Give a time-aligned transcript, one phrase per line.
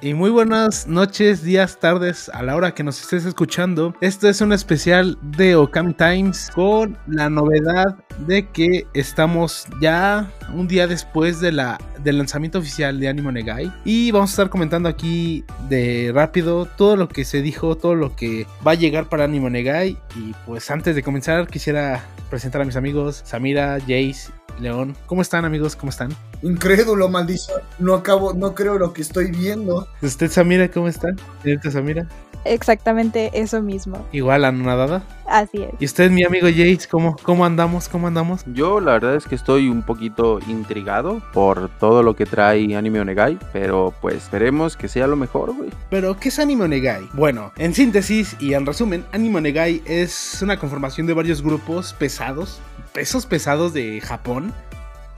[0.00, 3.94] y muy buenas noches, días, tardes, a la hora que nos estés escuchando.
[4.00, 7.96] Esto es un especial de Okami Times con la novedad
[8.26, 13.72] de que estamos ya un día después de la, del lanzamiento oficial de Animo Negai.
[13.84, 18.14] Y vamos a estar comentando aquí de rápido todo lo que se dijo, todo lo
[18.14, 19.98] que va a llegar para Animo Negai.
[20.16, 24.96] Y pues antes de comenzar quisiera presentar a mis amigos Samira, Jace León.
[25.06, 25.76] ¿Cómo están amigos?
[25.76, 26.10] ¿Cómo están?
[26.42, 27.60] Incrédulo, maldición.
[27.78, 29.88] No acabo, no creo lo que estoy viendo.
[30.02, 31.08] ¿Usted, Samira, cómo está?
[31.42, 32.08] Señorita Samira.
[32.44, 34.06] Exactamente eso mismo.
[34.12, 35.02] Igual, anonadada.
[35.28, 35.70] Así es.
[35.78, 37.88] ¿Y usted, mi amigo Jace, cómo, cómo andamos?
[37.88, 38.44] ¿Cómo andamos?
[38.46, 43.00] Yo la verdad es que estoy un poquito intrigado por todo lo que trae Anime
[43.00, 45.70] Onegai, pero pues esperemos que sea lo mejor, güey.
[45.90, 47.08] Pero, ¿qué es Anime Onegai?
[47.12, 52.60] Bueno, en síntesis y en resumen, Anime Onegai es una conformación de varios grupos pesados,
[52.92, 54.52] pesos pesados de Japón,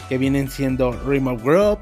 [0.09, 1.79] que vienen siendo Remote Group,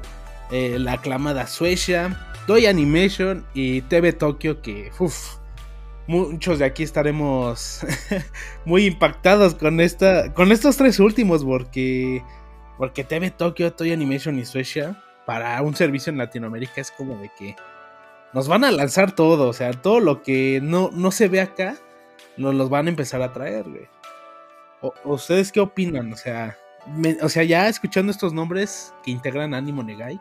[0.51, 2.15] eh, la aclamada Suecia,
[2.45, 5.38] Toy Animation y TV Tokyo, que uff,
[6.09, 7.81] muchos de aquí estaremos
[8.65, 12.23] muy impactados con esta, con estos tres últimos, porque,
[12.77, 17.29] porque TV Tokyo, Toy Animation y Suecia, para un servicio en Latinoamérica es como de
[17.37, 17.55] que
[18.33, 21.75] nos van a lanzar todo, o sea, todo lo que no, no se ve acá,
[22.37, 23.87] nos los van a empezar a traer, güey.
[24.81, 26.11] O- ¿Ustedes qué opinan?
[26.11, 26.57] O sea,
[27.21, 30.19] o sea, ya escuchando estos nombres que integran Animo Negai,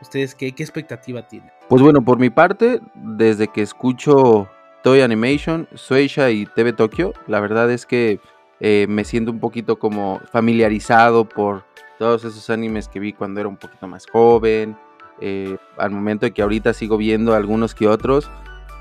[0.00, 1.50] ¿ustedes qué, qué expectativa tienen?
[1.68, 4.48] Pues bueno, por mi parte, desde que escucho
[4.86, 8.20] Toy Animation, Suecia y TV Tokyo, la verdad es que
[8.60, 11.64] eh, me siento un poquito como familiarizado por
[11.98, 14.76] todos esos animes que vi cuando era un poquito más joven.
[15.20, 18.30] eh, al momento de que ahorita sigo viendo algunos que otros,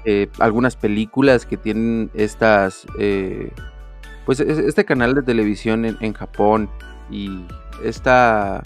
[0.03, 2.86] eh, algunas películas que tienen estas,
[4.28, 6.70] pues es- este canal de televisión en Japón
[7.09, 7.45] y
[7.83, 8.61] esta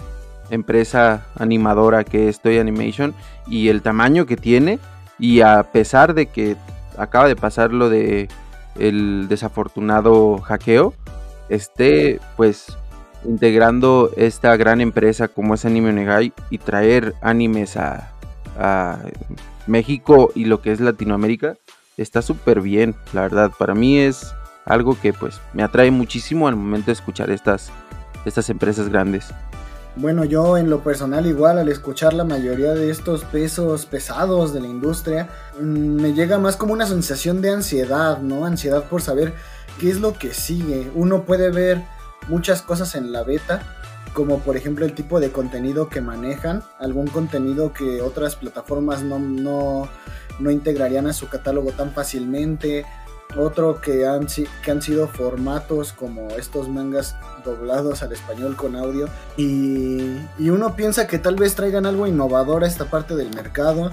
[0.50, 3.14] empresa animadora que es Toy Animation
[3.48, 4.78] y el tamaño que tiene
[5.20, 6.58] y a pesar de que
[7.00, 8.28] acaba de pasar lo de
[8.78, 10.94] el desafortunado hackeo
[11.50, 12.78] esté pues
[13.26, 18.12] integrando esta gran empresa como es Anime Onegai y traer animes a,
[18.58, 19.00] a
[19.68, 21.56] México y lo que es Latinoamérica
[21.98, 23.52] está súper bien la verdad.
[23.58, 24.34] Para mí es
[24.66, 27.72] algo que pues me atrae muchísimo al momento de escuchar estas
[28.26, 29.34] estas empresas grandes
[29.96, 34.62] Bueno, yo en lo personal igual al escuchar la mayoría de estos pesos pesados de
[34.62, 35.30] la industria,
[35.60, 38.46] mm, me llega más como una sensación de ansiedad, ¿no?
[38.46, 39.34] Ansiedad por saber
[39.80, 40.92] qué es lo que sigue.
[40.96, 41.84] Uno puede ver
[42.28, 43.64] muchas cosas en la beta,
[44.14, 49.20] como por ejemplo el tipo de contenido que manejan, algún contenido que otras plataformas no,
[49.20, 49.90] no,
[50.40, 52.86] no integrarían a su catálogo tan fácilmente,
[53.38, 54.28] otro que han,
[54.64, 59.08] que han sido formatos como estos mangas doblados al español con audio.
[59.38, 63.92] Y, y uno piensa que tal vez traigan algo innovador a esta parte del mercado,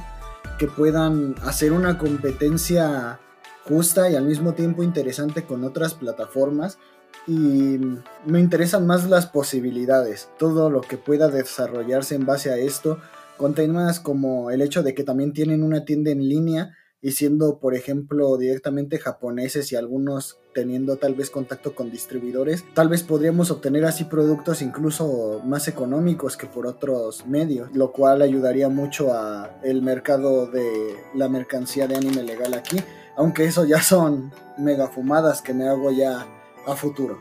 [0.58, 3.20] que puedan hacer una competencia
[3.64, 6.78] justa y al mismo tiempo interesante con otras plataformas.
[7.26, 7.78] Y
[8.24, 13.00] me interesan más las posibilidades, todo lo que pueda desarrollarse en base a esto,
[13.36, 17.58] con temas como el hecho de que también tienen una tienda en línea y siendo,
[17.58, 23.50] por ejemplo, directamente japoneses y algunos teniendo tal vez contacto con distribuidores, tal vez podríamos
[23.50, 29.60] obtener así productos incluso más económicos que por otros medios, lo cual ayudaría mucho a
[29.62, 32.78] el mercado de la mercancía de anime legal aquí,
[33.16, 36.26] aunque eso ya son mega fumadas que me hago ya
[36.66, 37.18] a futuro.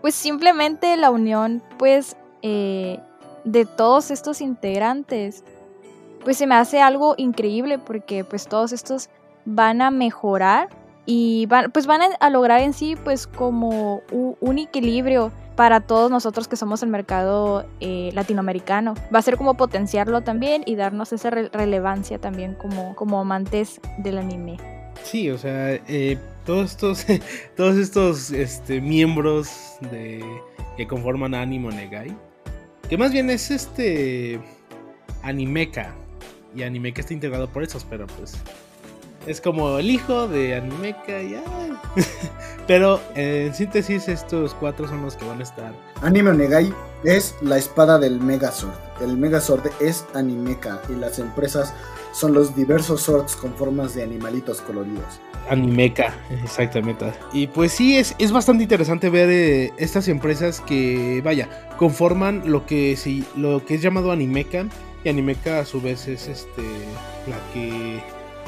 [0.00, 3.00] Pues simplemente la unión, pues, eh,
[3.44, 5.44] de todos estos integrantes,
[6.24, 9.08] pues se me hace algo increíble porque pues todos estos
[9.44, 10.68] van a mejorar
[11.06, 16.46] y van, pues van a, lograr en sí pues como un equilibrio para todos nosotros
[16.48, 18.94] que somos el mercado eh, latinoamericano.
[19.14, 23.80] Va a ser como potenciarlo también y darnos esa re- relevancia también como, como amantes
[23.98, 24.56] del anime.
[25.02, 27.06] Sí, o sea, eh, todos estos,
[27.56, 29.76] todos estos este, miembros
[30.76, 32.16] que conforman Animo Negai,
[32.88, 34.40] que más bien es este
[35.22, 35.94] Animeka,
[36.54, 38.36] y Animeka está integrado por esos, pero pues
[39.26, 41.42] es como el hijo de Animeka, ya.
[42.66, 45.72] pero en síntesis, estos cuatro son los que van a estar.
[46.02, 46.72] Anime Onegai
[47.04, 48.72] es la espada del Megazord.
[49.02, 51.74] El Megazord es Animeka y las empresas
[52.12, 55.20] son los diversos swords con formas de animalitos coloridos.
[55.48, 57.12] Animeca, exactamente.
[57.32, 62.66] Y pues sí, es, es bastante interesante ver eh, estas empresas que, vaya, conforman lo
[62.66, 64.66] que, sí, lo que es llamado Animeca.
[65.04, 66.62] Y Animeca a su vez es este
[67.26, 68.00] la que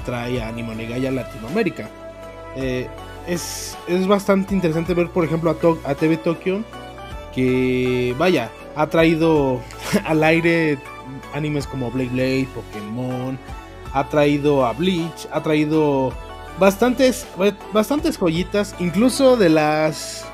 [0.04, 1.88] trae a Animonegaya a Latinoamérica.
[2.56, 2.88] Eh,
[3.26, 6.60] es, es bastante interesante ver, por ejemplo, a, To- a TV Tokyo,
[7.34, 9.60] que, vaya, ha traído
[10.04, 10.78] al aire
[11.34, 13.38] animes como Blade Blade, Pokémon,
[13.94, 16.12] ha traído a Bleach, ha traído
[16.58, 17.26] bastantes,
[17.72, 20.26] bastantes joyitas, incluso de las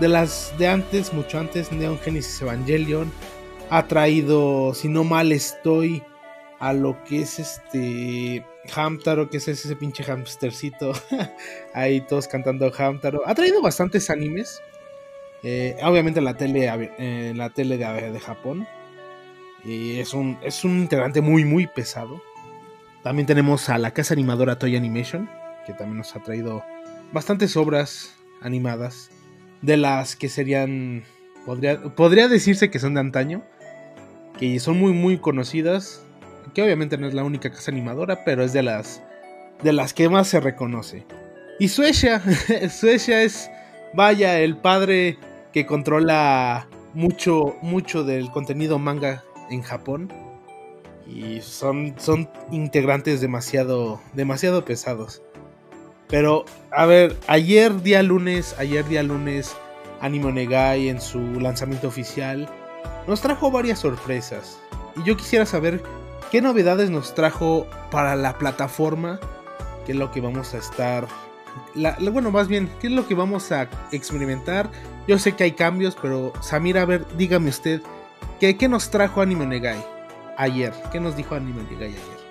[0.00, 3.10] de las de antes, mucho antes, Neon Genesis Evangelion,
[3.70, 6.02] ha traído, si no mal estoy,
[6.58, 10.92] a lo que es este Hamtaro, que es ese pinche hamstercito,
[11.74, 13.22] ahí todos cantando Hamtaro.
[13.26, 14.60] Ha traído bastantes animes,
[15.42, 18.66] eh, obviamente la tele, eh, la tele de, de Japón.
[19.64, 22.22] Y es un, es un integrante muy, muy pesado.
[23.02, 25.28] También tenemos a la casa animadora Toy Animation,
[25.66, 26.64] que también nos ha traído
[27.12, 29.10] bastantes obras animadas,
[29.62, 31.04] de las que serían,
[31.44, 33.44] podría, podría decirse que son de antaño,
[34.38, 36.02] que son muy, muy conocidas,
[36.54, 39.02] que obviamente no es la única casa animadora, pero es de las,
[39.62, 41.06] de las que más se reconoce.
[41.58, 42.22] Y Suecia,
[42.70, 43.50] Suecia es,
[43.94, 45.18] vaya, el padre
[45.52, 50.12] que controla mucho, mucho del contenido manga en Japón
[51.06, 55.22] y son, son integrantes demasiado, demasiado pesados.
[56.08, 59.56] Pero, a ver, ayer día lunes, ayer día lunes,
[60.00, 62.48] Anime Negai en su lanzamiento oficial
[63.06, 64.58] nos trajo varias sorpresas.
[64.96, 65.82] Y yo quisiera saber
[66.30, 69.20] qué novedades nos trajo para la plataforma,
[69.84, 71.06] que es lo que vamos a estar...
[72.12, 74.70] bueno, más bien, qué es lo que vamos a experimentar.
[75.06, 77.80] Yo sé que hay cambios, pero Samira, a ver, dígame usted,
[78.40, 79.96] ¿qué, qué nos trajo Anime Negai?
[80.36, 80.72] ayer.
[80.92, 82.26] ¿Qué nos dijo Anime Onegai ayer?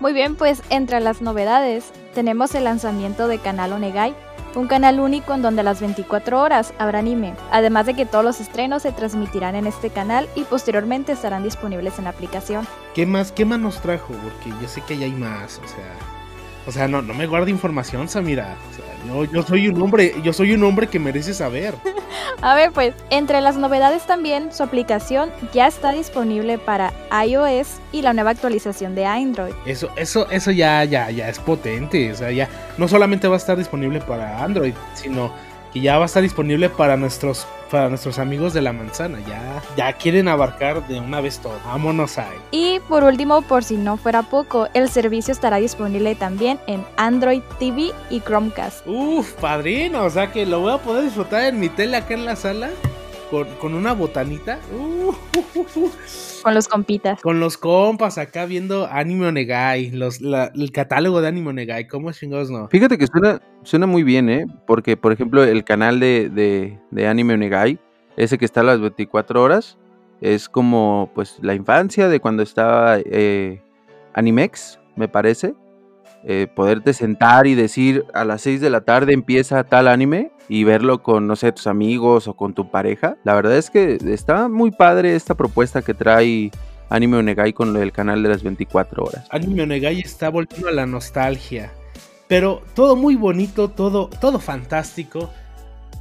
[0.00, 4.14] Muy bien, pues entre las novedades tenemos el lanzamiento de Canal Onegai,
[4.54, 8.40] un canal único en donde las 24 horas habrá anime, además de que todos los
[8.40, 12.66] estrenos se transmitirán en este canal y posteriormente estarán disponibles en la aplicación.
[12.94, 14.12] ¿Qué más, qué más nos trajo?
[14.12, 16.21] Porque yo sé que ya hay más, o sea,
[16.66, 18.56] o sea, no, no me guarde información, Samira.
[18.70, 21.74] O sea, yo, soy un hombre, yo soy un hombre que merece saber.
[22.42, 26.92] A ver, pues, entre las novedades también, su aplicación ya está disponible para
[27.24, 29.54] iOS y la nueva actualización de Android.
[29.66, 32.10] Eso, eso, eso ya, ya, ya es potente.
[32.10, 32.48] O sea, ya
[32.78, 35.32] no solamente va a estar disponible para Android, sino
[35.72, 39.18] que ya va a estar disponible para nuestros para nuestros amigos de la manzana.
[39.26, 41.58] Ya, ya quieren abarcar de una vez todo.
[41.64, 42.36] Vámonos ahí.
[42.50, 47.40] Y por último, por si no fuera poco, el servicio estará disponible también en Android
[47.58, 48.86] TV y Chromecast.
[48.86, 52.26] Uf, padrino, o sea que lo voy a poder disfrutar en mi tele acá en
[52.26, 52.68] la sala
[53.58, 54.58] con, una botanita.
[56.42, 57.20] con los compitas.
[57.22, 62.50] Con los compas acá viendo Anime Onegai, los, el catálogo de Anime Onegai, ¿cómo chingados
[62.50, 62.68] no?
[62.68, 64.44] Fíjate que suena, suena muy bien, ¿eh?
[64.66, 67.78] Porque, por ejemplo, el canal de, de, Anime Onegai,
[68.18, 69.78] ese que está a las 24 horas,
[70.20, 73.62] es como pues la infancia de cuando estaba eh,
[74.12, 75.54] Animex, me parece.
[76.24, 80.64] Eh, poderte sentar y decir a las 6 de la tarde empieza tal anime y
[80.64, 83.16] verlo con, no sé, tus amigos o con tu pareja.
[83.24, 86.50] La verdad es que está muy padre esta propuesta que trae
[86.90, 89.26] Anime Onegai con el canal de las 24 horas.
[89.30, 91.72] Anime Onegai está volviendo a la nostalgia.
[92.28, 95.30] Pero todo muy bonito, todo, todo fantástico.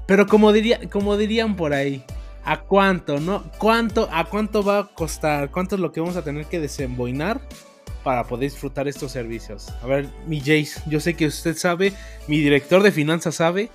[0.05, 2.03] Pero como, diría, como dirían por ahí,
[2.43, 3.45] ¿a cuánto, no?
[3.57, 5.49] ¿Cuánto, ¿A cuánto va a costar?
[5.49, 7.39] ¿Cuánto es lo que vamos a tener que desemboinar
[8.03, 9.69] para poder disfrutar estos servicios.
[9.81, 11.93] A ver, mi Jace, yo sé que usted sabe,
[12.27, 13.69] mi director de finanzas sabe.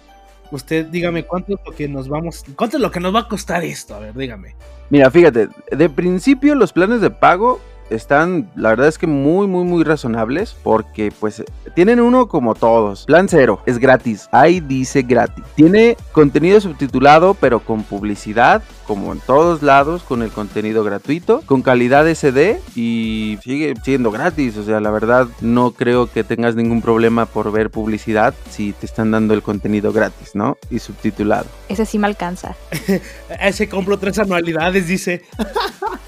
[0.51, 3.29] Usted dígame cuánto es lo que nos vamos, cuánto es lo que nos va a
[3.29, 4.55] costar esto, a ver, dígame.
[4.91, 7.61] Mira, fíjate, de principio los planes de pago
[7.91, 13.05] están, la verdad es que muy, muy, muy razonables porque pues tienen uno como todos.
[13.05, 14.29] Plan cero, es gratis.
[14.33, 15.45] Ahí dice gratis.
[15.55, 21.62] Tiene contenido subtitulado pero con publicidad, como en todos lados, con el contenido gratuito, con
[21.62, 24.57] calidad SD y sigue siendo gratis.
[24.57, 28.87] O sea, la verdad no creo que tengas ningún problema por ver publicidad si te
[28.87, 30.57] están dando el contenido gratis, ¿no?
[30.71, 31.47] Y subtitulado.
[31.69, 32.57] Ese sí me alcanza.
[33.40, 35.23] Ese compro tres anualidades, dice.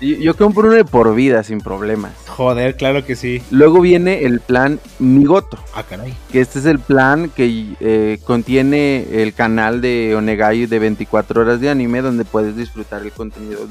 [0.00, 2.12] Yo, compro uno de por vida sin problemas.
[2.28, 3.42] Joder, claro que sí.
[3.50, 5.58] Luego viene el plan Migoto.
[5.74, 6.14] Ah, caray.
[6.30, 11.60] Que este es el plan que eh, contiene el canal de Onegai de 24 horas
[11.60, 13.66] de anime donde puedes disfrutar el contenido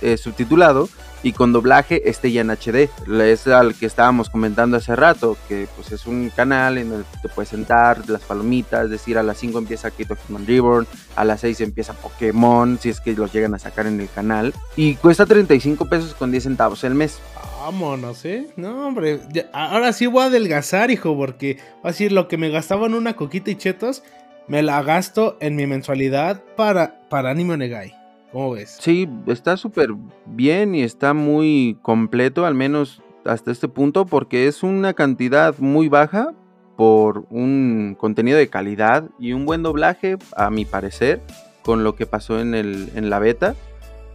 [0.00, 0.88] eh, subtitulado
[1.22, 2.88] y con doblaje este ya en HD.
[3.20, 7.18] Es al que estábamos comentando hace rato, que pues es un canal en el que
[7.22, 10.86] te puedes sentar, las palomitas, es decir, a las 5 empieza Kito Human Reborn,
[11.16, 14.54] a las 6 empieza Pokémon, si es que los llegan a sacar en el canal,
[14.76, 17.18] y cuesta 35 pesos con 10 centavos el mes.
[17.60, 18.46] Vámonos, ¿eh?
[18.56, 19.20] No, hombre,
[19.52, 22.94] ahora sí voy a adelgazar, hijo, porque va a decir lo que me gastaba en
[22.94, 24.02] una coquita y chetos,
[24.48, 27.94] me la gasto en mi mensualidad para, para Anime Negai.
[28.32, 28.76] ¿Cómo ves?
[28.80, 29.90] Sí, está súper
[30.26, 35.88] bien y está muy completo, al menos hasta este punto, porque es una cantidad muy
[35.88, 36.34] baja
[36.76, 41.20] por un contenido de calidad y un buen doblaje, a mi parecer,
[41.62, 43.54] con lo que pasó en, el, en la beta.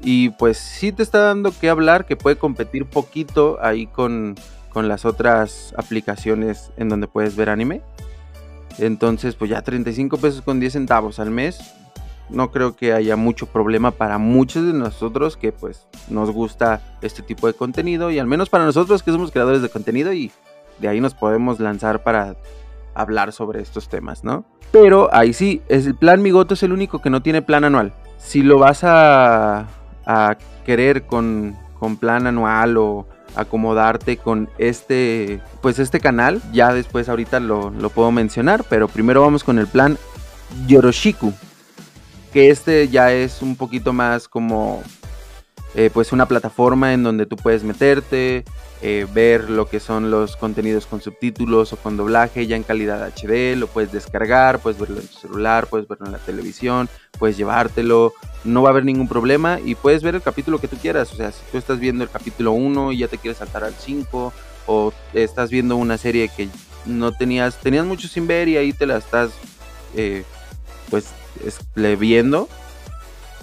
[0.01, 4.35] Y pues sí te está dando que hablar, que puede competir poquito ahí con,
[4.69, 7.81] con las otras aplicaciones en donde puedes ver anime.
[8.79, 11.73] Entonces, pues ya 35 pesos con 10 centavos al mes.
[12.29, 17.21] No creo que haya mucho problema para muchos de nosotros que pues nos gusta este
[17.21, 20.31] tipo de contenido y al menos para nosotros que somos creadores de contenido y
[20.79, 22.35] de ahí nos podemos lanzar para
[22.95, 24.45] hablar sobre estos temas, ¿no?
[24.71, 27.93] Pero ahí sí, el plan Migoto es el único que no tiene plan anual.
[28.17, 29.67] Si lo vas a,
[30.05, 36.41] a querer con, con plan anual o acomodarte con este pues este canal.
[36.51, 39.97] Ya después ahorita lo, lo, puedo mencionar pero primero vamos con el plan
[40.67, 41.33] Yoroshiku
[42.31, 44.81] que este ya es un poquito más como
[45.75, 48.45] eh, pues una plataforma en donde tú puedes meterte
[48.81, 53.01] eh, ver lo que son los contenidos con subtítulos o con doblaje ya en calidad
[53.07, 57.37] HD, lo puedes descargar, puedes verlo en tu celular, puedes verlo en la televisión, puedes
[57.37, 58.13] llevártelo,
[58.43, 61.15] no va a haber ningún problema y puedes ver el capítulo que tú quieras, o
[61.15, 64.33] sea, si tú estás viendo el capítulo 1 y ya te quieres saltar al 5
[64.67, 66.49] o estás viendo una serie que
[66.85, 69.31] no tenías, tenías mucho sin ver y ahí te la estás
[69.95, 70.23] eh,
[70.89, 71.07] pues
[71.97, 72.49] viendo,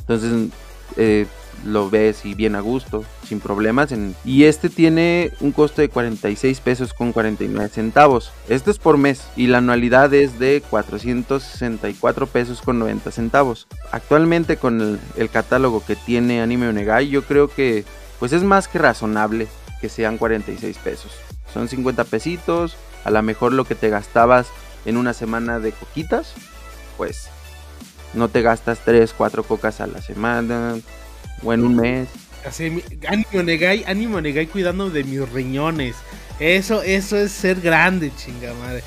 [0.00, 0.50] entonces
[0.96, 1.26] eh,
[1.64, 3.90] lo ves y bien a gusto, sin problemas.
[4.25, 8.33] y este tiene un costo de 46 pesos con 49 centavos.
[8.49, 13.67] Esto es por mes y la anualidad es de 464 pesos con 90 centavos.
[13.93, 17.85] Actualmente con el, el catálogo que tiene Anime Onegai, yo creo que
[18.19, 19.49] pues es más que razonable
[19.81, 21.12] que sean 46 pesos.
[21.52, 24.49] Son 50 pesitos, a lo mejor lo que te gastabas
[24.85, 26.35] en una semana de coquitas,
[26.97, 27.29] pues
[28.14, 30.76] no te gastas 3, 4 cocas a la semana,
[31.42, 32.09] o en un mes.
[32.47, 35.97] Así, ánimo Negai, ánimo Negai cuidando de mis riñones.
[36.38, 38.82] Eso, eso es ser grande, chinga madre.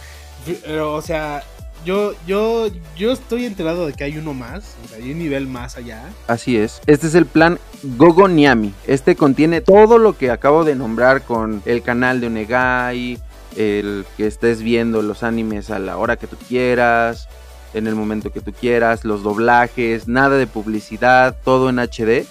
[0.66, 1.44] Pero, o sea,
[1.86, 2.68] yo, yo,
[2.98, 6.04] yo estoy enterado de que hay uno más, o sea, hay un nivel más allá.
[6.28, 6.82] Así es.
[6.88, 8.74] Este es el plan Gogo Niami.
[8.88, 13.20] Este contiene todo lo que acabo de nombrar con el canal de Onegai,
[13.56, 17.28] el que estés viendo los animes a la hora que tú quieras,
[17.76, 22.26] en el momento que tú quieras, los doblajes, nada de publicidad, todo en HD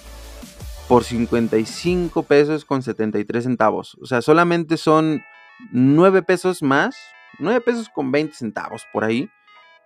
[0.93, 3.97] por 55 pesos con 73 centavos.
[4.03, 5.23] O sea, solamente son
[5.71, 6.95] 9 pesos más,
[7.39, 9.31] 9 pesos con 20 centavos por ahí,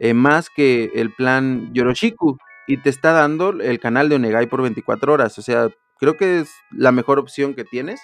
[0.01, 2.39] eh, más que el plan Yoroshiku.
[2.67, 5.39] Y te está dando el canal de Onegai por 24 horas.
[5.39, 5.69] O sea,
[6.01, 8.01] creo que es la mejor opción que tienes,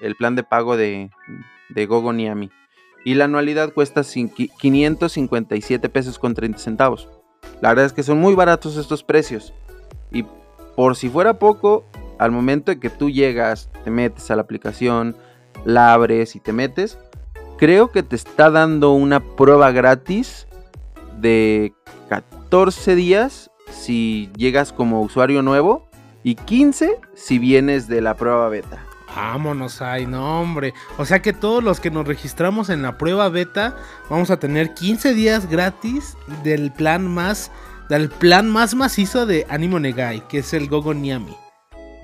[0.00, 1.10] el plan de pago de,
[1.68, 2.50] de Gogo Niami.
[3.04, 7.06] Y la anualidad cuesta 557 pesos con 30 centavos.
[7.60, 9.52] La verdad es que son muy baratos estos precios.
[10.10, 10.24] Y
[10.74, 11.84] por si fuera poco,
[12.18, 15.16] al momento de que tú llegas, te metes a la aplicación,
[15.64, 16.98] la abres y te metes,
[17.58, 20.46] creo que te está dando una prueba gratis
[21.18, 21.74] de
[22.08, 25.88] 14 días si llegas como usuario nuevo
[26.22, 28.84] y 15 si vienes de la prueba beta.
[29.14, 30.74] Vámonos ahí, no hombre.
[30.98, 33.76] O sea que todos los que nos registramos en la prueba beta
[34.10, 37.50] vamos a tener 15 días gratis del plan más
[37.88, 41.36] del plan más macizo de Animo Negai, que es el Gogo Niami.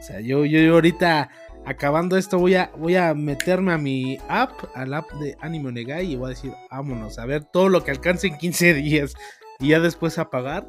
[0.02, 1.30] O sea, yo, yo, ahorita
[1.64, 6.11] acabando esto voy a, voy a meterme a mi app, al app de Anime Negai
[6.11, 9.14] y voy a decir, vámonos, a ver todo lo que alcance en 15 días
[9.61, 10.66] y ya después a pagar.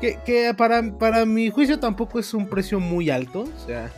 [0.00, 3.90] Que, que para, para mi juicio tampoco es un precio muy alto, o sea,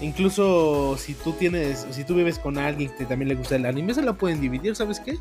[0.00, 3.94] incluso si tú tienes, si tú vives con alguien que también le gusta el anime,
[3.94, 5.18] se lo pueden dividir, ¿sabes qué?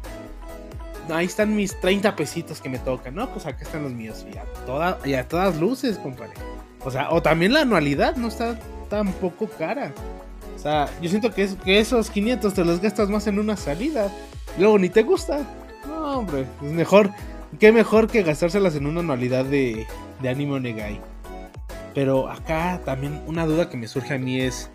[1.12, 3.30] Ahí están mis 30 pesitos que me tocan, ¿no?
[3.32, 4.26] Pues acá están los míos.
[4.34, 6.34] Y a, toda, y a todas luces, compadre.
[6.86, 8.60] O sea, o también la anualidad no está
[8.90, 9.94] tan poco cara.
[10.56, 13.58] O sea, yo siento que, es, que esos 500 te los gastas más en una
[13.58, 14.12] salida.
[14.58, 15.40] luego ni te gusta.
[15.88, 17.12] No, hombre, es mejor.
[17.60, 19.88] Qué mejor que gastárselas en una anualidad de,
[20.22, 21.00] de Anime Negai.
[21.94, 24.70] Pero acá también una duda que me surge a mí es.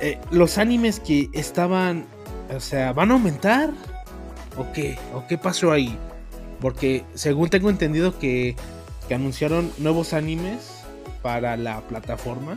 [0.00, 2.06] Eh, los animes que estaban.
[2.54, 3.70] O sea, ¿van a aumentar?
[4.56, 4.98] ¿O qué?
[5.14, 5.96] ¿O qué pasó ahí?
[6.60, 8.56] Porque según tengo entendido que,
[9.06, 10.77] que anunciaron nuevos animes
[11.28, 12.56] para la plataforma.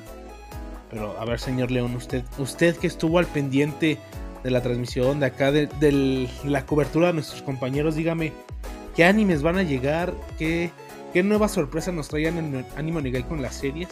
[0.89, 3.99] Pero a ver, señor León, usted, usted que estuvo al pendiente
[4.45, 8.31] de la transmisión de acá, de, la cobertura de nuestros compañeros, dígame,
[8.95, 10.13] ¿qué animes van a llegar?
[10.37, 10.71] ¿Qué,
[11.11, 13.89] qué nuevas sorpresas nos traían en Anime Negai con las series?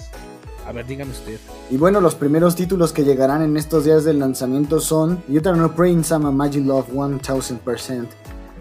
[0.66, 1.42] A ver, dígame usted.
[1.70, 6.06] Y bueno, los primeros títulos que llegarán en estos días del lanzamiento son no Praying
[6.06, 8.08] Sama Magic Love 1000%,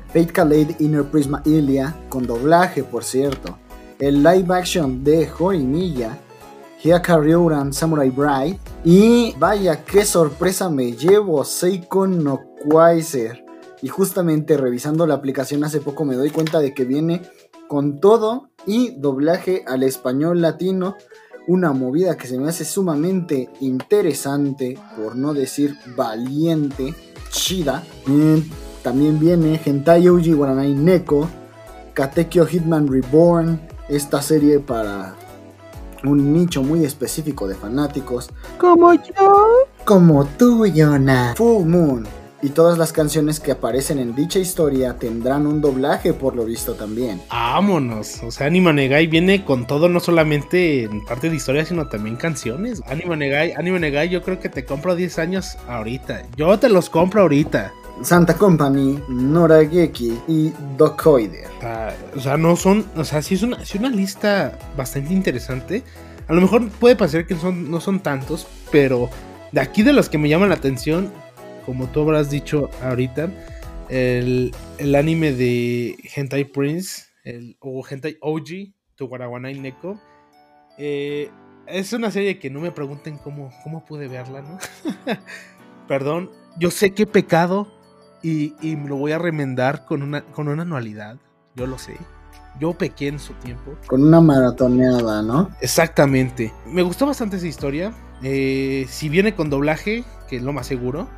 [0.08, 3.56] Fate Kaleid Inner Prisma Ilia, con doblaje por cierto,
[3.98, 6.18] el live action de Horimiya,
[6.82, 7.20] Hyaka
[7.72, 8.58] Samurai Bride.
[8.84, 13.44] Y vaya, qué sorpresa me llevo, Seiko no Quaiser.
[13.82, 17.22] Y justamente revisando la aplicación hace poco me doy cuenta de que viene
[17.68, 20.96] con todo y doblaje al español latino.
[21.46, 26.94] Una movida que se me hace sumamente interesante, por no decir valiente.
[27.32, 27.82] Shida.
[28.82, 31.28] también viene Hentai Uji Waranai Neko,
[31.94, 35.14] Katekyo Hitman Reborn, esta serie para
[36.04, 38.30] un nicho muy específico de fanáticos.
[38.58, 39.46] Como yo.
[39.84, 41.34] Como tú, Yona.
[41.36, 42.18] Full Moon.
[42.40, 46.74] Y todas las canciones que aparecen en dicha historia tendrán un doblaje por lo visto
[46.74, 47.20] también.
[47.30, 48.22] Vámonos.
[48.22, 52.14] O sea, Anima Negai viene con todo, no solamente en parte de historia, sino también
[52.14, 52.80] canciones.
[52.86, 56.26] Anima Negai, Anima Negai, yo creo que te compro 10 años ahorita.
[56.36, 57.72] Yo te los compro ahorita.
[58.02, 61.48] Santa Company, Norageki y Dokoider.
[62.16, 62.86] o sea, no son.
[62.96, 65.82] O sea, sí es una, sí una lista bastante interesante.
[66.28, 69.08] A lo mejor puede parecer que son, no son tantos, pero
[69.52, 71.12] de aquí de los que me llaman la atención,
[71.64, 73.30] como tú habrás dicho ahorita,
[73.88, 74.52] el,
[74.94, 79.98] anime de Hentai Prince, el, o Hentai OG, Tuwarawanai Neko,
[80.76, 81.30] eh,
[81.66, 84.58] es una serie que no me pregunten cómo, cómo pude verla, ¿no?
[85.88, 87.77] Perdón, yo sé he pecado
[88.22, 91.16] y, y, lo voy a remendar con una, con una anualidad,
[91.54, 91.96] yo lo sé.
[92.60, 93.76] Yo pequé en su tiempo.
[93.86, 95.50] Con una maratoneada, ¿no?
[95.60, 96.52] Exactamente.
[96.66, 97.92] Me gustó bastante esa historia.
[98.22, 101.08] Eh, si viene con doblaje, que es lo más seguro,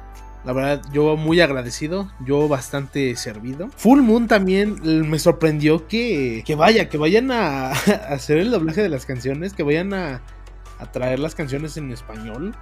[0.44, 3.68] la verdad, yo muy agradecido, yo bastante servido.
[3.76, 4.78] Full Moon también
[5.08, 7.70] me sorprendió que, que vaya, que vayan a,
[8.08, 10.22] hacer el doblaje de las canciones, que vayan a,
[10.78, 12.54] a, traer las canciones en español.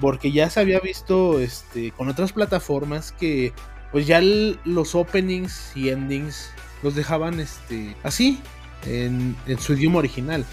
[0.00, 3.52] Porque ya se había visto este, con otras plataformas que
[3.92, 6.50] pues ya los openings y endings
[6.82, 8.40] los dejaban este, así,
[8.86, 10.44] en, en su idioma original.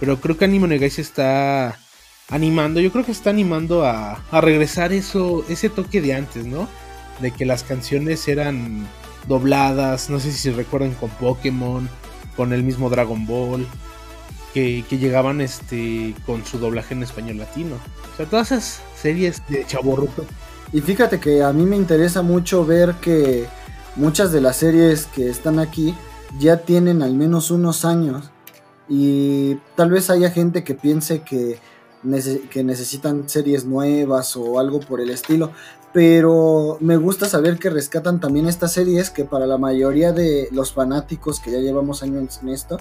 [0.00, 1.78] Pero creo que Animo Negai se está
[2.30, 6.68] animando, yo creo que está animando a, regresar eso, ese toque de antes, ¿no?
[7.20, 8.86] De que las canciones eran
[9.26, 11.88] dobladas, no sé si se recuerdan con Pokémon,
[12.36, 13.66] con el mismo Dragon Ball,
[14.54, 17.76] que, llegaban este con su doblaje en español latino.
[18.12, 20.26] O sea, todas esas series de chaborruto.
[20.72, 23.46] Y fíjate que a mí me interesa mucho ver que
[23.96, 25.94] muchas de las series que están aquí
[26.38, 28.30] ya tienen al menos unos años.
[28.88, 31.58] Y tal vez haya gente que piense que
[32.50, 35.50] que necesitan series nuevas o algo por el estilo.
[35.92, 40.72] Pero me gusta saber que rescatan también estas series que para la mayoría de los
[40.72, 42.78] fanáticos que ya llevamos años en esto,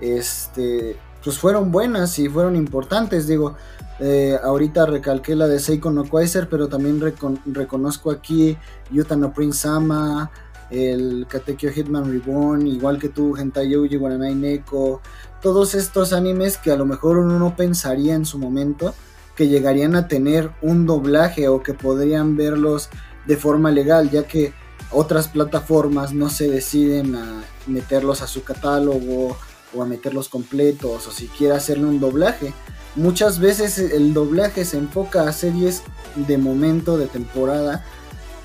[0.00, 3.26] este, pues fueron buenas y fueron importantes.
[3.26, 3.56] Digo,
[4.00, 7.00] eh, ahorita recalqué la de Seiko no Quasar, pero también
[7.46, 8.56] reconozco aquí
[8.90, 10.30] Yuta no Prince Sama,
[10.70, 15.00] el Katekyo Hitman Reborn, igual que tú, Hentai Yuji Wananai Neko,
[15.42, 18.94] todos estos animes que a lo mejor uno no pensaría en su momento
[19.34, 22.90] que llegarían a tener un doblaje o que podrían verlos
[23.26, 24.52] de forma legal, ya que
[24.90, 29.36] otras plataformas no se deciden a meterlos a su catálogo
[29.74, 32.52] o a meterlos completos o siquiera hacerle un doblaje.
[32.96, 35.82] Muchas veces el doblaje se enfoca a series
[36.16, 37.84] de momento, de temporada,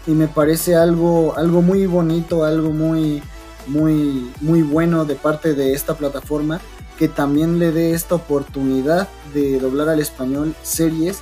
[0.06, 3.24] y me parece algo, algo muy bonito, algo muy,
[3.68, 6.60] muy, muy bueno de parte de esta plataforma
[6.98, 11.22] que también le dé esta oportunidad de doblar al español series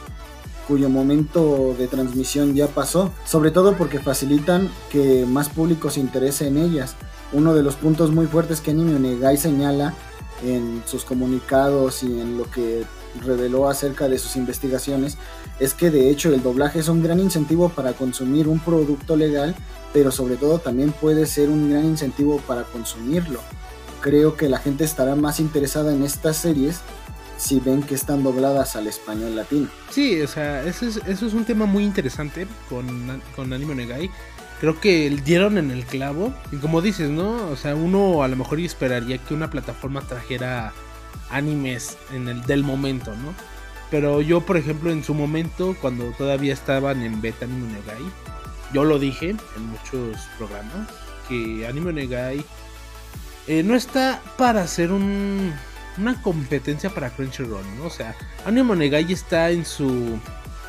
[0.68, 6.48] cuyo momento de transmisión ya pasó, sobre todo porque facilitan que más público se interese
[6.48, 6.96] en ellas.
[7.34, 9.94] Uno de los puntos muy fuertes que Anime Negai señala
[10.44, 12.84] en sus comunicados y en lo que
[13.22, 15.17] reveló acerca de sus investigaciones
[15.60, 19.56] es que de hecho el doblaje es un gran incentivo para consumir un producto legal,
[19.94, 23.39] pero sobre todo también puede ser un gran incentivo para consumirlo.
[24.02, 26.80] Creo que la gente estará más interesada en estas series
[27.38, 29.67] si ven que están dobladas al español latino.
[29.89, 34.12] Sí, o sea, eso es, eso es un tema muy interesante con, con Anime Negai.
[34.62, 36.32] Creo que dieron en el clavo.
[36.52, 37.50] Y como dices, ¿no?
[37.50, 40.71] O sea, uno a lo mejor esperaría que una plataforma trajera
[41.32, 43.34] animes en el del momento, ¿no?
[43.89, 48.04] Pero yo, por ejemplo, en su momento, cuando todavía estaban en beta Anime Negai,
[48.71, 50.88] yo lo dije en muchos programas,
[51.28, 52.45] que Anime Negai
[53.47, 55.52] eh, no está para hacer un,
[55.97, 57.86] una competencia para Crunchyroll, ¿no?
[57.86, 60.19] O sea, Anime Negai está en su,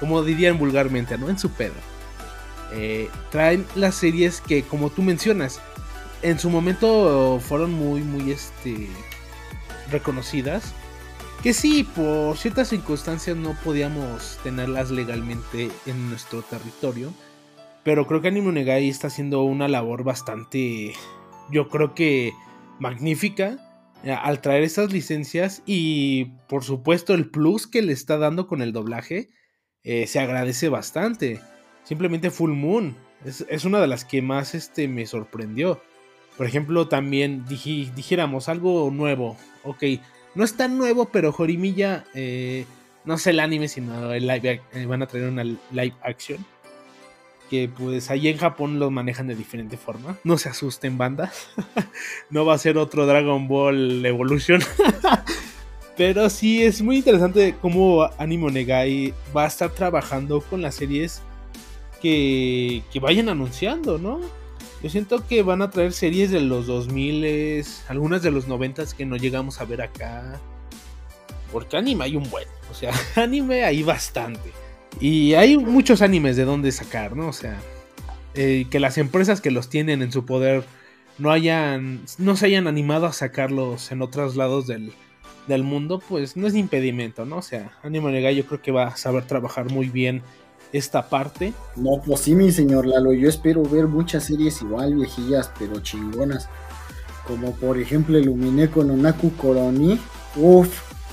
[0.00, 1.28] como dirían vulgarmente, ¿no?
[1.28, 1.91] En su pedo.
[2.74, 5.60] Eh, traen las series que, como tú mencionas,
[6.22, 8.88] en su momento fueron muy, muy, este,
[9.90, 10.74] reconocidas.
[11.42, 17.12] Que sí, por ciertas circunstancias no podíamos tenerlas legalmente en nuestro territorio.
[17.84, 20.92] Pero creo que Anime Negai está haciendo una labor bastante,
[21.50, 22.32] yo creo que
[22.78, 23.58] magnífica
[24.04, 28.62] eh, al traer estas licencias y por supuesto el plus que le está dando con
[28.62, 29.28] el doblaje
[29.84, 31.40] eh, se agradece bastante.
[31.84, 35.80] Simplemente Full Moon es, una de las que más este, me sorprendió.
[36.36, 39.36] Por ejemplo, también dijéramos algo nuevo.
[39.64, 39.84] Ok,
[40.34, 42.64] no es tan nuevo, pero Jorimilla, eh,
[43.04, 46.44] no sé el anime, sino el live, van a traer una live action.
[47.50, 50.16] que pues allí en Japón los manejan de diferente forma.
[50.24, 51.48] No se asusten bandas.
[52.30, 54.62] no va a ser otro Dragon Ball Evolution.
[55.96, 61.20] Pero sí es muy interesante cómo Animo Negai va a estar trabajando con las series
[62.02, 64.20] que, vayan anunciando, ¿no?
[64.82, 69.06] Yo siento que van a traer series de los 2000, algunas de los 90 que
[69.06, 70.40] no llegamos a ver acá.
[71.52, 74.50] Porque anime hay un buen, o sea, anime hay bastante.
[75.00, 77.28] Y hay muchos animes de donde sacar, ¿no?
[77.28, 77.60] O sea,
[78.34, 80.64] eh, que las empresas que los tienen en su poder
[81.18, 84.92] no hayan, no se hayan animado a sacarlos en otros lados del,
[85.46, 87.38] del mundo, pues no es impedimento, ¿no?
[87.38, 90.22] O sea, Anime Negai yo creo que va a saber trabajar muy bien
[90.72, 91.52] esta parte.
[91.76, 96.48] No, pues sí, mi señor Lalo, yo espero ver muchas series igual viejillas, pero chingonas.
[97.26, 100.00] Como por ejemplo el Umineko no Naku Koroni.
[100.36, 100.68] Uf,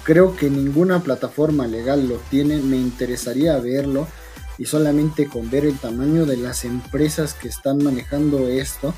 [0.09, 4.07] Creo que ninguna plataforma legal lo tiene, me interesaría verlo
[4.57, 8.95] y solamente con ver el tamaño de las empresas que están manejando esto,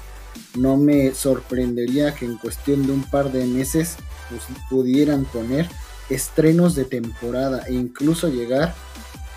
[0.56, 3.98] no me sorprendería que en cuestión de un par de meses
[4.30, 5.68] pues, pudieran poner
[6.10, 8.74] estrenos de temporada e incluso llegar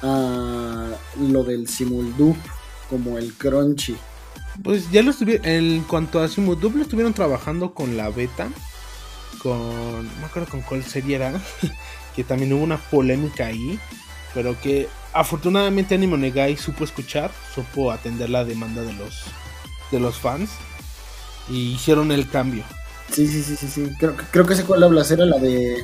[0.04, 0.88] a
[1.18, 2.36] lo del Simuldub
[2.90, 3.96] como el Crunchy.
[4.62, 8.48] Pues ya lo estuvieron, en cuanto a Simuldub lo estuvieron trabajando con la beta
[9.44, 9.58] con.
[9.58, 11.32] No me acuerdo con cuál serie era.
[12.16, 13.78] que también hubo una polémica ahí.
[14.32, 19.22] Pero que afortunadamente Animo Negai supo escuchar, supo atender la demanda de los,
[19.92, 20.50] de los fans.
[21.48, 22.64] Y hicieron el cambio.
[23.12, 23.90] Sí, sí, sí, sí, sí.
[23.98, 25.76] Creo, creo que ese cual hablas era la de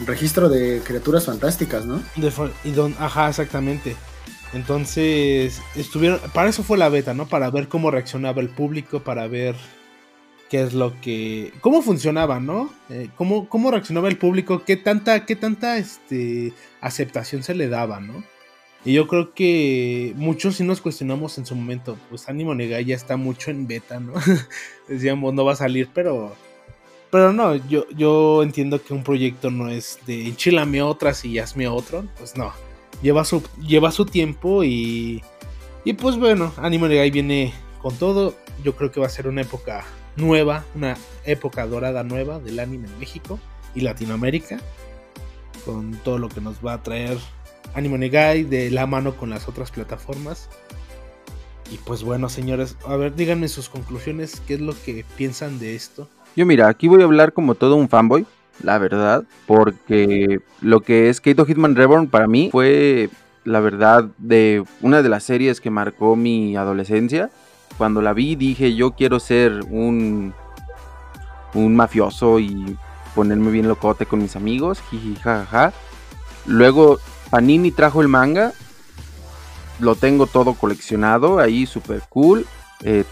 [0.00, 2.02] registro de criaturas fantásticas, ¿no?
[2.16, 2.32] De,
[2.64, 3.96] y don, ajá, exactamente.
[4.52, 6.20] Entonces, estuvieron.
[6.32, 7.26] Para eso fue la beta, ¿no?
[7.26, 9.56] Para ver cómo reaccionaba el público, para ver
[10.48, 11.52] qué es lo que.
[11.60, 12.72] cómo funcionaba, ¿no?
[12.88, 18.00] Eh, cómo, cómo, reaccionaba el público, qué tanta, qué tanta este, aceptación se le daba,
[18.00, 18.24] ¿no?
[18.84, 22.94] Y yo creo que muchos sí nos cuestionamos en su momento, pues Ánimo Negai ya
[22.94, 24.14] está mucho en beta, ¿no?
[24.88, 26.34] Decíamos, no va a salir, pero.
[27.10, 31.66] Pero no, yo, yo entiendo que un proyecto no es de enchilame otras y hazme
[31.66, 32.52] otro, pues no.
[33.02, 35.22] Lleva su, lleva su tiempo y.
[35.84, 38.34] Y pues bueno, Animo Negai viene con todo.
[38.62, 39.84] Yo creo que va a ser una época
[40.16, 43.38] nueva, una época dorada nueva del anime en México
[43.74, 44.58] y Latinoamérica,
[45.64, 47.16] con todo lo que nos va a traer
[47.74, 50.48] Anime Negai de la mano con las otras plataformas.
[51.70, 55.74] Y pues bueno, señores, a ver, díganme sus conclusiones, qué es lo que piensan de
[55.74, 56.08] esto.
[56.38, 58.24] Yo mira, aquí voy a hablar como todo un fanboy,
[58.62, 63.10] la verdad, porque lo que es Kato Hitman Reborn para mí fue
[63.42, 67.28] la verdad de una de las series que marcó mi adolescencia
[67.76, 70.32] cuando la vi dije, yo quiero ser un,
[71.54, 72.76] un mafioso y
[73.16, 74.80] ponerme bien locote con mis amigos,
[75.20, 75.72] jajaja.
[76.46, 78.52] Luego Panini trajo el manga,
[79.80, 82.46] lo tengo todo coleccionado, ahí super cool.
[82.84, 83.02] Eh,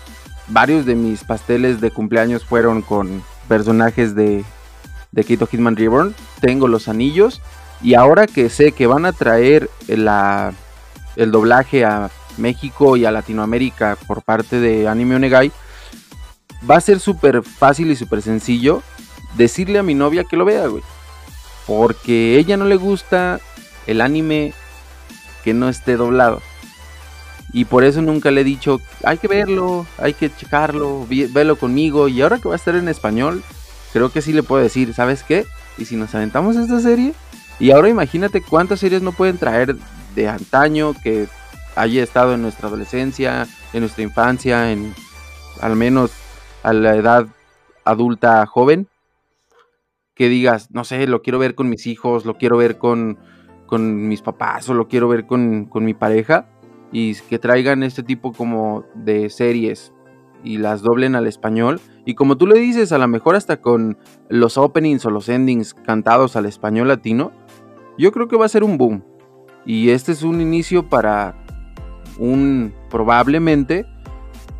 [0.48, 4.44] varios de mis pasteles de cumpleaños fueron con personajes de,
[5.12, 6.14] de Kito Hitman Reborn.
[6.40, 7.40] Tengo los anillos.
[7.82, 13.96] Y ahora que sé que van a traer el doblaje a México y a Latinoamérica
[14.06, 15.52] por parte de Anime Onegai,
[16.68, 18.82] va a ser súper fácil y súper sencillo
[19.36, 20.82] decirle a mi novia que lo vea, güey.
[21.66, 23.40] Porque ella no le gusta
[23.86, 24.54] el anime
[25.44, 26.40] que no esté doblado.
[27.52, 32.08] Y por eso nunca le he dicho, hay que verlo, hay que checarlo, verlo conmigo.
[32.08, 33.42] Y ahora que va a estar en español,
[33.92, 35.46] creo que sí le puedo decir, ¿sabes qué?
[35.78, 37.14] Y si nos aventamos esta serie.
[37.58, 39.76] Y ahora imagínate cuántas series no pueden traer
[40.14, 41.28] de antaño que
[41.76, 44.94] haya estado en nuestra adolescencia, en nuestra infancia, en
[45.60, 46.10] al menos
[46.62, 47.26] a la edad
[47.84, 48.88] adulta joven,
[50.14, 53.18] que digas, no sé, lo quiero ver con mis hijos, lo quiero ver con,
[53.66, 56.48] con mis papás o lo quiero ver con, con mi pareja
[56.92, 59.92] y que traigan este tipo como de series
[60.44, 61.80] y las doblen al español.
[62.04, 65.74] Y como tú le dices, a lo mejor hasta con los openings o los endings
[65.74, 67.32] cantados al español latino,
[67.98, 69.02] yo creo que va a ser un boom.
[69.64, 71.34] Y este es un inicio para
[72.18, 73.84] un probablemente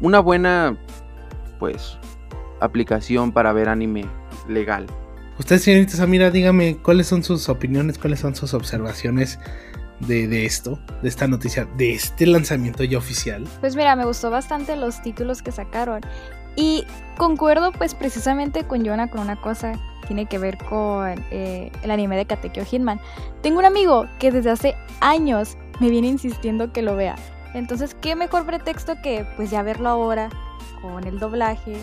[0.01, 0.77] una buena
[1.59, 1.99] pues
[2.61, 4.05] aplicación para ver anime
[4.49, 4.87] legal.
[5.39, 9.39] Usted, señorita Samira, dígame cuáles son sus opiniones, cuáles son sus observaciones
[10.01, 13.47] de, de, esto, de esta noticia, de este lanzamiento ya oficial.
[13.61, 16.01] Pues mira, me gustó bastante los títulos que sacaron.
[16.57, 16.85] Y
[17.19, 19.73] concuerdo pues precisamente con Jonah con una cosa,
[20.07, 23.01] tiene que ver con eh, el anime de Katekyo Hitman.
[23.43, 27.17] Tengo un amigo que desde hace años me viene insistiendo que lo vea.
[27.55, 30.31] Entonces, ¿qué mejor pretexto que pues ya verlo ahora
[30.81, 31.77] con el doblaje?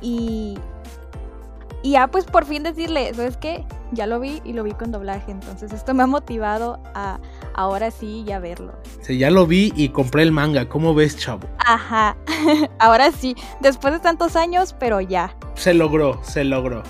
[0.00, 0.58] Y,
[1.82, 3.64] y ya pues por fin decirle, ¿sabes qué?
[3.92, 5.30] Ya lo vi y lo vi con doblaje.
[5.30, 7.20] Entonces esto me ha motivado a,
[7.54, 8.72] ahora sí ya verlo.
[9.00, 10.68] Sí, ya lo vi y compré el manga.
[10.68, 11.48] ¿Cómo ves, chavo?
[11.58, 12.16] Ajá,
[12.78, 15.36] ahora sí, después de tantos años, pero ya.
[15.54, 16.82] Se logró, se logró.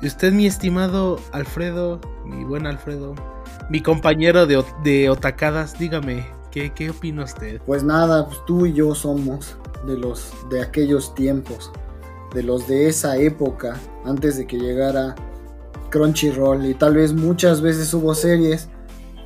[0.00, 3.14] Y usted, mi estimado Alfredo, mi buen Alfredo,
[3.68, 7.60] mi compañero de, de Otacadas, dígame, ¿qué, ¿qué opina usted?
[7.64, 11.72] Pues nada, pues tú y yo somos de los de aquellos tiempos,
[12.34, 15.14] de los de esa época, antes de que llegara
[15.90, 16.66] Crunchyroll.
[16.66, 18.68] Y tal vez muchas veces hubo series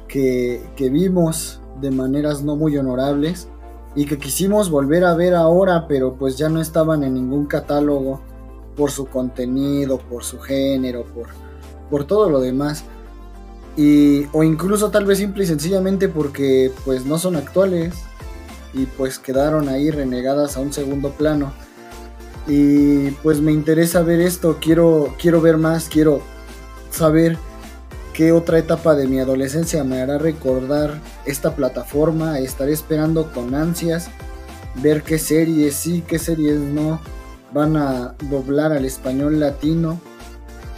[0.08, 3.48] que, que vimos de maneras no muy honorables
[3.94, 8.20] y que quisimos volver a ver ahora, pero pues ya no estaban en ningún catálogo
[8.76, 11.28] por su contenido, por su género, por,
[11.90, 12.84] por todo lo demás.
[13.76, 17.94] Y, o incluso tal vez simple y sencillamente porque pues no son actuales
[18.72, 21.52] y pues quedaron ahí renegadas a un segundo plano.
[22.46, 26.22] Y pues me interesa ver esto, quiero, quiero ver más, quiero
[26.90, 27.36] saber
[28.12, 32.38] qué otra etapa de mi adolescencia me hará recordar esta plataforma.
[32.38, 34.08] Estaré esperando con ansias
[34.82, 37.00] ver qué series sí, qué series no
[37.52, 40.00] van a doblar al español latino.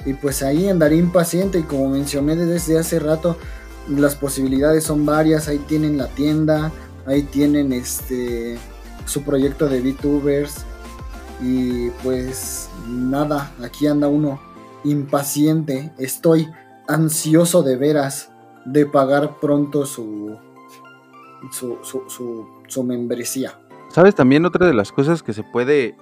[0.04, 3.36] Y pues ahí andaré impaciente y como mencioné desde hace rato,
[3.88, 5.48] las posibilidades son varias.
[5.48, 6.72] Ahí tienen la tienda,
[7.06, 8.58] ahí tienen este
[9.06, 10.64] su proyecto de VTubers.
[11.40, 14.40] Y pues nada, aquí anda uno
[14.84, 15.92] impaciente.
[15.98, 16.48] Estoy
[16.88, 18.30] ansioso de veras
[18.64, 20.36] de pagar pronto su,
[21.52, 23.58] su, su, su, su membresía.
[23.90, 24.14] ¿Sabes?
[24.14, 25.96] También otra de las cosas que se puede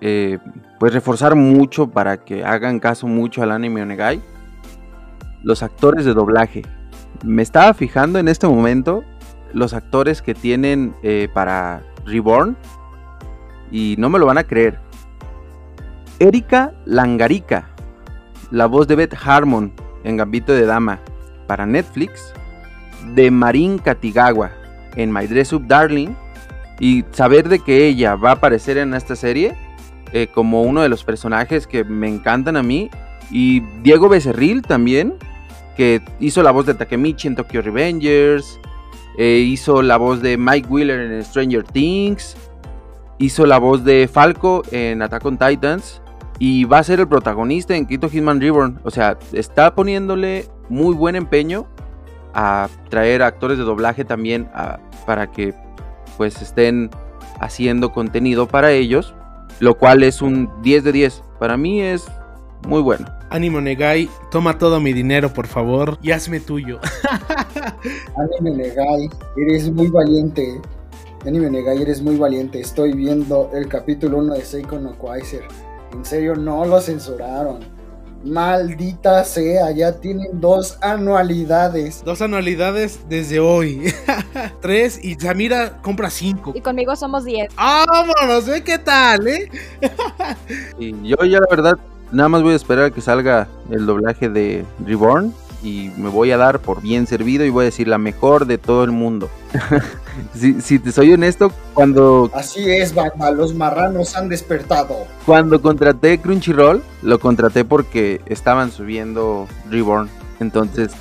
[0.00, 0.38] eh,
[0.78, 4.22] pues reforzar mucho para que hagan caso mucho al anime Onegai.
[5.42, 6.62] Los actores de doblaje.
[7.24, 9.04] Me estaba fijando en este momento
[9.52, 12.56] los actores que tienen eh, para Reborn
[13.70, 14.78] y no me lo van a creer.
[16.18, 17.68] Erika Langarica,
[18.50, 19.72] la voz de Beth Harmon
[20.04, 21.00] en Gambito de Dama
[21.46, 22.32] para Netflix,
[23.14, 24.50] de Marin Katigawa
[24.96, 26.10] en My Dress Up Darling
[26.78, 29.54] y saber de que ella va a aparecer en esta serie
[30.12, 32.90] eh, como uno de los personajes que me encantan a mí.
[33.30, 35.14] Y Diego Becerril también,
[35.76, 38.58] que hizo la voz de Takemichi en Tokyo Revengers.
[39.18, 42.36] Eh, hizo la voz de Mike Wheeler en Stranger Things.
[43.20, 46.02] Hizo la voz de Falco en Attack on Titans.
[46.40, 48.80] Y va a ser el protagonista en Kito Hitman Reborn.
[48.82, 51.68] O sea, está poniéndole muy buen empeño
[52.34, 54.48] a traer actores de doblaje también
[55.06, 55.54] para que
[56.16, 56.90] pues estén
[57.38, 59.14] haciendo contenido para ellos
[59.60, 61.22] lo cual es un 10 de 10.
[61.38, 62.06] Para mí es
[62.66, 63.06] muy bueno.
[63.30, 66.80] Ánimo Negai, toma todo mi dinero, por favor, y hazme tuyo.
[68.40, 70.60] Anime Negai, eres muy valiente.
[71.26, 72.60] Anime Negai, eres muy valiente.
[72.60, 75.42] Estoy viendo el capítulo 1 de Seiko no Quaiser.
[75.92, 77.58] En serio, no lo censuraron.
[78.24, 82.02] Maldita sea, ya tienen dos anualidades.
[82.04, 83.92] Dos anualidades desde hoy.
[84.62, 86.52] Tres y Samira compra cinco.
[86.54, 87.54] Y conmigo somos diez.
[87.54, 88.48] ¡Vámonos!
[88.48, 88.62] ¿eh?
[88.62, 89.50] ¿Qué tal, eh?
[90.78, 91.78] y yo ya la verdad,
[92.12, 96.30] nada más voy a esperar a que salga el doblaje de Reborn y me voy
[96.30, 99.30] a dar por bien servido y voy a decir la mejor de todo el mundo.
[100.34, 102.30] si, te soy honesto, cuando...
[102.34, 105.06] Así es, Batman, los marranos han despertado.
[105.26, 110.08] Cuando contraté Crunchyroll, lo contraté porque estaban subiendo Reborn.
[110.40, 110.92] Entonces,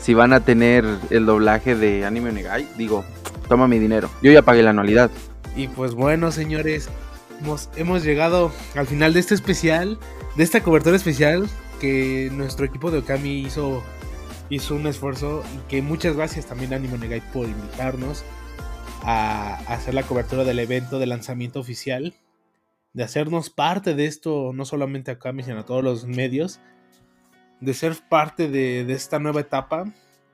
[0.00, 3.04] si van a tener el doblaje de Anime Negai, digo,
[3.48, 4.10] toma mi dinero.
[4.22, 5.10] Yo ya pagué la anualidad.
[5.56, 6.88] Y pues bueno, señores,
[7.40, 9.98] hemos, hemos llegado al final de este especial,
[10.36, 11.48] de esta cobertura especial
[11.80, 13.82] que nuestro equipo de Okami hizo
[14.52, 18.22] hizo un esfuerzo y que muchas gracias también a Animo Negai por invitarnos
[19.02, 22.14] a, hacer la cobertura del evento de lanzamiento oficial,
[22.92, 26.60] de hacernos parte de esto, no solamente acá, sino a todos los medios,
[27.60, 29.86] de ser parte de, de esta nueva etapa.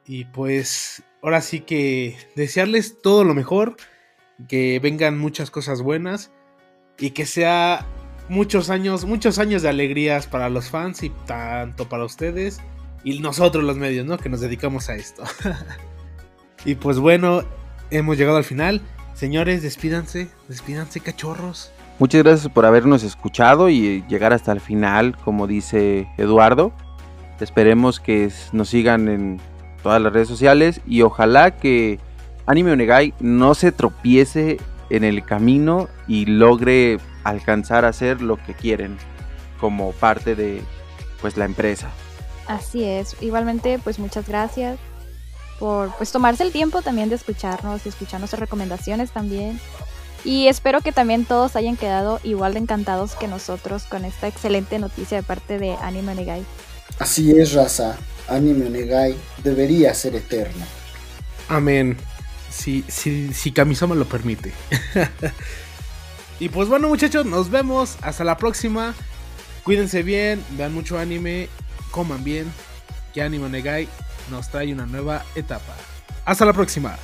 [0.05, 3.77] Y pues ahora sí que desearles todo lo mejor,
[4.49, 6.33] que vengan muchas cosas buenas
[6.99, 7.87] y que sea
[8.29, 12.61] muchos años, muchos años de alegrías para los fans y tanto para ustedes
[13.05, 14.19] y nosotros los medios, ¿no?
[14.19, 15.25] Que nos dedicamos a esto.
[16.65, 17.43] y pues bueno,
[17.91, 18.83] hemos llegado al final.
[19.15, 21.73] Señores, despídanse, despídanse, cachorros.
[21.99, 26.73] Muchas gracias por habernos escuchado y llegar hasta el final, como dice Eduardo.
[27.41, 29.41] Esperemos que nos sigan en
[29.83, 31.99] todas las redes sociales y ojalá que
[32.47, 34.59] Anime Onegai no se tropiece
[34.91, 38.97] en el camino y logre alcanzar a hacer lo que quieren
[39.61, 40.63] como parte de
[41.21, 41.91] pues la empresa.
[42.49, 43.15] Así es.
[43.21, 44.79] Igualmente, pues muchas gracias
[45.59, 49.61] por pues tomarse el tiempo también de escucharnos y escuchar nuestras recomendaciones también.
[50.25, 54.79] Y espero que también todos hayan quedado igual de encantados que nosotros con esta excelente
[54.79, 56.45] noticia de parte de Anime Onegai.
[56.99, 57.97] Así es, raza.
[58.29, 60.65] Anime Onegai debería ser eterno.
[61.49, 61.97] Amén.
[62.51, 64.53] Si, si, si Kamisama lo permite.
[66.41, 67.97] y pues bueno, muchachos, nos vemos.
[68.03, 68.95] Hasta la próxima.
[69.65, 71.49] Cuídense bien, vean mucho anime,
[71.89, 72.53] coman bien.
[73.13, 73.89] Que Anime Negai
[74.31, 75.75] nos trae una nueva etapa.
[76.25, 76.97] Hasta la próxima.